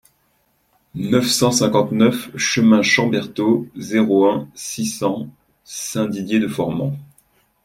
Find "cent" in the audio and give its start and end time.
1.29-1.51